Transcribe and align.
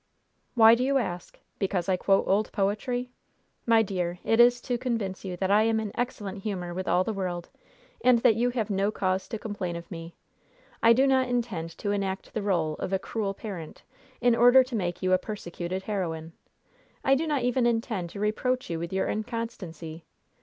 "Why 0.55 0.73
do 0.73 0.83
you 0.83 0.97
ask? 0.97 1.37
Because 1.59 1.87
I 1.87 1.95
quote 1.95 2.27
old 2.27 2.51
poetry? 2.51 3.11
My 3.67 3.83
dear, 3.83 4.17
it 4.23 4.39
is 4.39 4.59
to 4.61 4.79
convince 4.79 5.23
you 5.23 5.37
that 5.37 5.51
I 5.51 5.61
am 5.61 5.79
in 5.79 5.91
excellent 5.93 6.41
humor 6.41 6.73
with 6.73 6.87
all 6.87 7.03
the 7.03 7.13
world, 7.13 7.49
and 8.03 8.17
that 8.23 8.33
you 8.33 8.49
have 8.49 8.71
no 8.71 8.89
cause 8.89 9.27
to 9.27 9.37
complain 9.37 9.75
of 9.75 9.91
me. 9.91 10.15
I 10.81 10.91
do 10.91 11.05
not 11.05 11.27
intend 11.29 11.77
to 11.77 11.91
enact 11.91 12.33
the 12.33 12.41
rôle 12.41 12.79
of 12.79 12.91
a 12.91 12.97
'cruel 12.97 13.35
parent,' 13.35 13.83
in 14.21 14.35
order 14.35 14.63
to 14.63 14.75
make 14.75 15.03
you 15.03 15.13
a 15.13 15.19
persecuted 15.19 15.83
heroine. 15.83 16.33
I 17.03 17.13
do 17.13 17.27
not 17.27 17.43
even 17.43 17.67
intend 17.67 18.09
to 18.09 18.19
reproach 18.19 18.71
you 18.71 18.79
with 18.79 18.91
your 18.91 19.07
inconstancy! 19.07 20.03